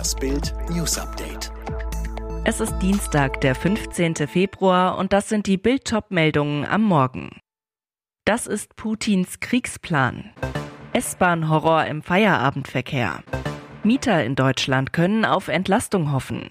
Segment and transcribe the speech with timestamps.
[0.00, 1.52] Das Bild News Update.
[2.44, 4.14] Es ist Dienstag, der 15.
[4.28, 7.38] Februar und das sind die Bild-Top-Meldungen am Morgen.
[8.24, 10.32] Das ist Putins Kriegsplan.
[10.94, 13.22] S-Bahn-Horror im Feierabendverkehr.
[13.84, 16.48] Mieter in Deutschland können auf Entlastung hoffen.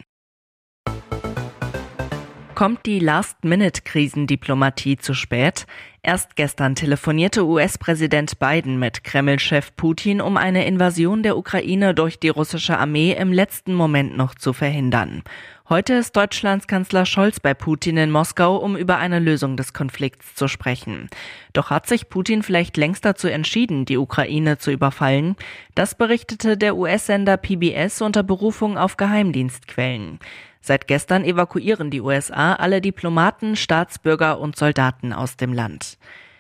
[2.54, 5.66] Kommt die Last-Minute-Krisendiplomatie zu spät?
[6.02, 12.30] Erst gestern telefonierte US-Präsident Biden mit Kreml-Chef Putin, um eine Invasion der Ukraine durch die
[12.30, 15.24] russische Armee im letzten Moment noch zu verhindern.
[15.68, 20.36] Heute ist Deutschlands Kanzler Scholz bei Putin in Moskau, um über eine Lösung des Konflikts
[20.36, 21.10] zu sprechen.
[21.52, 25.36] Doch hat sich Putin vielleicht längst dazu entschieden, die Ukraine zu überfallen?
[25.76, 30.20] Das berichtete der US-Sender PBS unter Berufung auf Geheimdienstquellen.
[30.62, 35.89] Seit gestern evakuieren die USA alle Diplomaten, Staatsbürger und Soldaten aus dem Land.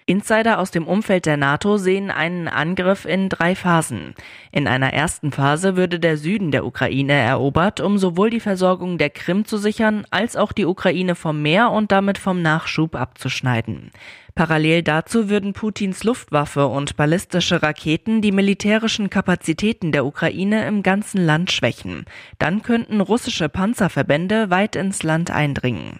[0.09, 4.15] Insider aus dem Umfeld der NATO sehen einen Angriff in drei Phasen.
[4.51, 9.11] In einer ersten Phase würde der Süden der Ukraine erobert, um sowohl die Versorgung der
[9.11, 13.91] Krim zu sichern, als auch die Ukraine vom Meer und damit vom Nachschub abzuschneiden.
[14.33, 21.23] Parallel dazu würden Putins Luftwaffe und ballistische Raketen die militärischen Kapazitäten der Ukraine im ganzen
[21.23, 22.05] Land schwächen.
[22.39, 25.99] Dann könnten russische Panzerverbände weit ins Land eindringen.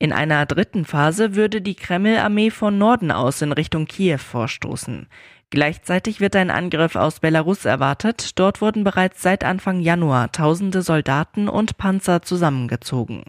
[0.00, 5.08] In einer dritten Phase würde die Kreml-Armee von Norden aus in Richtung Kiew vorstoßen.
[5.50, 8.38] Gleichzeitig wird ein Angriff aus Belarus erwartet.
[8.38, 13.24] Dort wurden bereits seit Anfang Januar tausende Soldaten und Panzer zusammengezogen.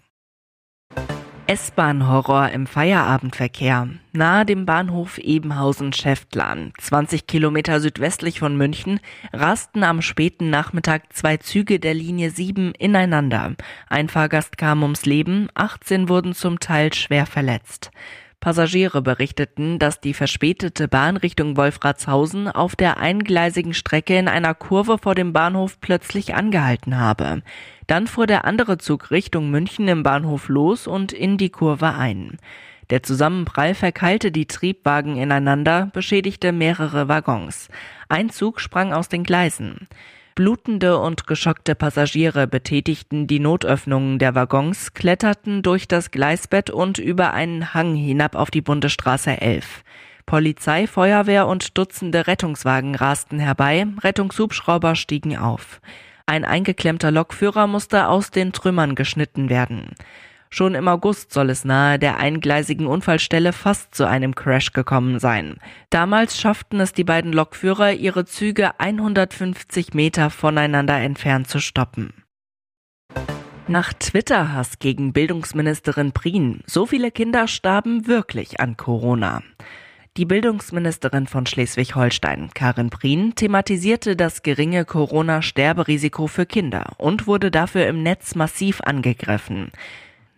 [1.50, 3.90] S-Bahn-Horror im Feierabendverkehr.
[4.14, 9.00] Nahe dem Bahnhof Ebenhausen-Schäftlarn, 20 Kilometer südwestlich von München,
[9.34, 13.56] rasten am späten Nachmittag zwei Züge der Linie 7 ineinander.
[13.90, 17.90] Ein Fahrgast kam ums Leben, 18 wurden zum Teil schwer verletzt.
[18.42, 24.98] Passagiere berichteten, dass die verspätete Bahn Richtung Wolfratshausen auf der eingleisigen Strecke in einer Kurve
[24.98, 27.42] vor dem Bahnhof plötzlich angehalten habe.
[27.90, 32.38] Dann fuhr der andere Zug Richtung München im Bahnhof los und in die Kurve ein.
[32.92, 37.68] Der Zusammenprall verkeilte die Triebwagen ineinander, beschädigte mehrere Waggons.
[38.08, 39.88] Ein Zug sprang aus den Gleisen.
[40.36, 47.34] Blutende und geschockte Passagiere betätigten die Notöffnungen der Waggons, kletterten durch das Gleisbett und über
[47.34, 49.84] einen Hang hinab auf die Bundesstraße 11.
[50.28, 55.82] Polizei, Feuerwehr und Dutzende Rettungswagen rasten herbei, Rettungshubschrauber stiegen auf.
[56.30, 59.96] Ein eingeklemmter Lokführer musste aus den Trümmern geschnitten werden.
[60.52, 65.58] Schon im August soll es nahe der eingleisigen Unfallstelle fast zu einem Crash gekommen sein.
[65.90, 72.14] Damals schafften es die beiden Lokführer, ihre Züge 150 Meter voneinander entfernt zu stoppen.
[73.68, 76.62] Nach Twitter-Hass gegen Bildungsministerin Prien.
[76.68, 79.42] So viele Kinder starben wirklich an Corona.
[80.18, 87.88] Die Bildungsministerin von Schleswig-Holstein, Karin Prien, thematisierte das geringe Corona-Sterberisiko für Kinder und wurde dafür
[87.88, 89.72] im Netz massiv angegriffen.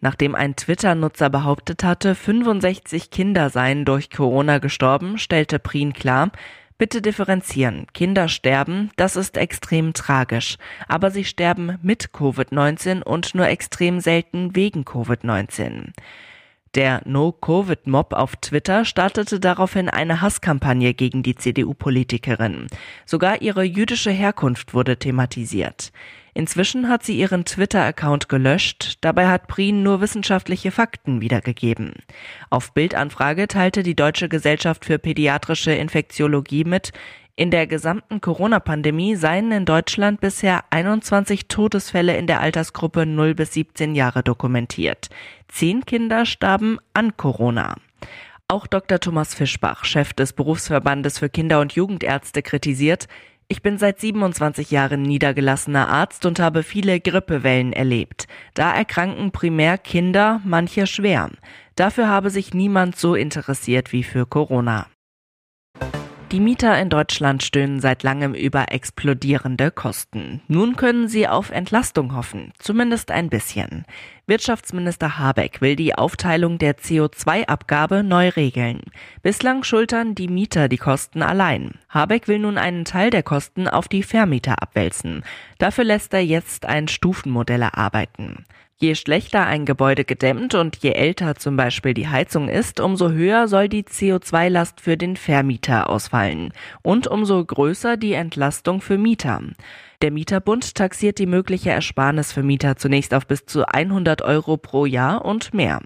[0.02, 6.32] Nachdem ein Twitter-Nutzer behauptet hatte, 65 Kinder seien durch Corona gestorben, stellte Prien klar,
[6.78, 7.88] bitte differenzieren.
[7.94, 10.58] Kinder sterben, das ist extrem tragisch.
[10.88, 15.94] Aber sie sterben mit Covid-19 und nur extrem selten wegen Covid-19.
[16.74, 22.68] Der No-Covid-Mob auf Twitter startete daraufhin eine Hasskampagne gegen die CDU-Politikerin.
[23.06, 25.92] Sogar ihre jüdische Herkunft wurde thematisiert.
[26.34, 31.94] Inzwischen hat sie ihren Twitter-Account gelöscht, dabei hat Prien nur wissenschaftliche Fakten wiedergegeben.
[32.50, 36.94] Auf Bildanfrage teilte die Deutsche Gesellschaft für Pädiatrische Infektiologie mit,
[37.36, 43.54] in der gesamten Corona-Pandemie seien in Deutschland bisher 21 Todesfälle in der Altersgruppe 0 bis
[43.54, 45.10] 17 Jahre dokumentiert.
[45.48, 47.76] Zehn Kinder starben an Corona.
[48.48, 49.00] Auch Dr.
[49.00, 53.08] Thomas Fischbach, Chef des Berufsverbandes für Kinder- und Jugendärzte, kritisiert,
[53.52, 58.28] ich bin seit 27 Jahren niedergelassener Arzt und habe viele Grippewellen erlebt.
[58.54, 61.30] Da erkranken primär Kinder, manche schwer.
[61.76, 64.88] Dafür habe sich niemand so interessiert wie für Corona.
[66.32, 70.40] Die Mieter in Deutschland stöhnen seit langem über explodierende Kosten.
[70.48, 73.84] Nun können sie auf Entlastung hoffen, zumindest ein bisschen.
[74.28, 78.80] Wirtschaftsminister Habeck will die Aufteilung der CO2-Abgabe neu regeln.
[79.22, 81.72] Bislang schultern die Mieter die Kosten allein.
[81.90, 85.26] Habeck will nun einen Teil der Kosten auf die Vermieter abwälzen.
[85.58, 88.46] Dafür lässt er jetzt ein Stufenmodell erarbeiten.
[88.82, 93.48] Je schlechter ein Gebäude gedämmt und je älter zum Beispiel die Heizung ist, umso höher
[93.48, 96.52] soll die CO2-Last für den Vermieter ausfallen
[96.82, 99.40] und umso größer die Entlastung für Mieter.
[100.02, 104.88] Der Mieterbund taxiert die mögliche Ersparnis für Mieter zunächst auf bis zu 100 Euro pro
[104.88, 105.80] Jahr und mehr.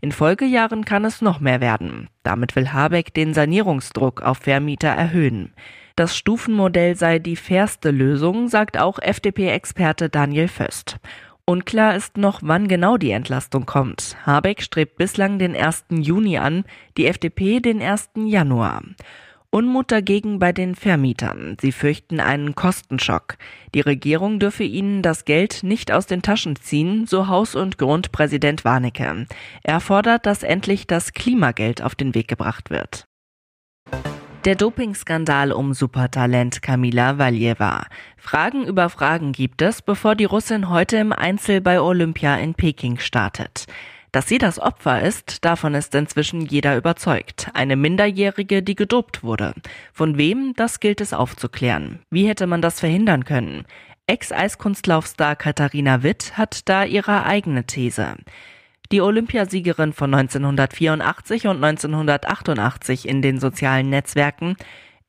[0.00, 2.08] In Folgejahren kann es noch mehr werden.
[2.24, 5.52] Damit will Habeck den Sanierungsdruck auf Vermieter erhöhen.
[5.94, 10.98] Das Stufenmodell sei die fairste Lösung, sagt auch FDP-Experte Daniel Föst.
[11.50, 14.16] Unklar ist noch, wann genau die Entlastung kommt.
[14.24, 15.86] Habeck strebt bislang den 1.
[15.90, 16.62] Juni an,
[16.96, 18.10] die FDP den 1.
[18.14, 18.82] Januar.
[19.50, 21.56] Unmut dagegen bei den Vermietern.
[21.60, 23.36] Sie fürchten einen Kostenschock.
[23.74, 28.64] Die Regierung dürfe ihnen das Geld nicht aus den Taschen ziehen, so Haus- und Grundpräsident
[28.64, 29.26] Warnecke.
[29.64, 33.06] Er fordert, dass endlich das Klimageld auf den Weg gebracht wird.
[34.46, 37.84] Der Dopingskandal um Supertalent Kamila Valjeva.
[38.16, 42.98] Fragen über Fragen gibt es, bevor die Russin heute im Einzel bei Olympia in Peking
[42.98, 43.66] startet.
[44.12, 47.50] Dass sie das Opfer ist, davon ist inzwischen jeder überzeugt.
[47.52, 49.52] Eine Minderjährige, die gedopt wurde.
[49.92, 51.98] Von wem, das gilt es aufzuklären.
[52.08, 53.66] Wie hätte man das verhindern können?
[54.06, 58.16] Ex-Eiskunstlaufstar Katharina Witt hat da ihre eigene These.
[58.92, 64.56] Die Olympiasiegerin von 1984 und 1988 in den sozialen Netzwerken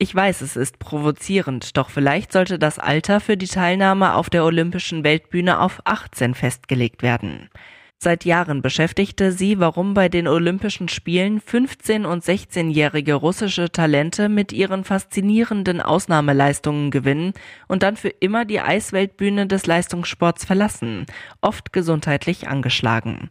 [0.01, 4.44] ich weiß, es ist provozierend, doch vielleicht sollte das Alter für die Teilnahme auf der
[4.44, 7.51] Olympischen Weltbühne auf 18 festgelegt werden.
[8.00, 14.51] Seit Jahren beschäftigte sie, warum bei den Olympischen Spielen 15- und 16-jährige russische Talente mit
[14.51, 17.33] ihren faszinierenden Ausnahmeleistungen gewinnen
[17.68, 21.06] und dann für immer die Eisweltbühne des Leistungssports verlassen,
[21.42, 23.30] oft gesundheitlich angeschlagen.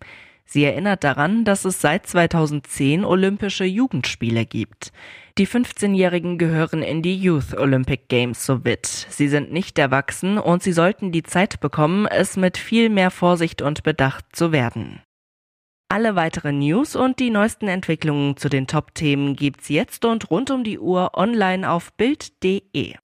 [0.53, 4.93] Sie erinnert daran, dass es seit 2010 Olympische Jugendspiele gibt.
[5.39, 8.85] Die 15-Jährigen gehören in die Youth Olympic Games so wit.
[8.85, 13.63] Sie sind nicht erwachsen und sie sollten die Zeit bekommen, es mit viel mehr Vorsicht
[13.63, 15.01] und Bedacht zu werden.
[15.89, 20.65] Alle weiteren News und die neuesten Entwicklungen zu den Top-Themen gibt's jetzt und rund um
[20.65, 22.97] die Uhr online auf Bild.de.